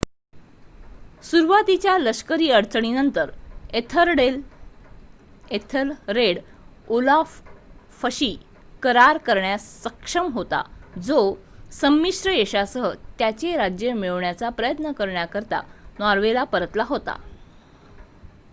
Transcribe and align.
सुरुवातीच्या 1.23 1.97
लष्करी 1.97 2.49
अडचणींनंतर 2.51 3.29
एथलरेड 5.51 6.39
ओलाफशी 6.87 8.35
करार 8.83 9.17
करण्यास 9.17 9.67
सक्षम 9.83 10.31
होता 10.33 10.61
जो 10.99 11.19
संमिश्र 11.71 12.31
यशासह 12.31 12.89
त्याचे 13.19 13.55
राज्य 13.57 13.93
मिळवण्याचा 13.93 14.49
प्रयत्न 14.51 14.91
करण्यासाठी 14.91 15.55
नॉर्वेला 15.99 16.43
परतला 16.45 16.83
होता 16.87 17.15